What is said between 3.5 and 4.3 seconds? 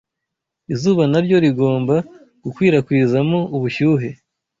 ubushyuhe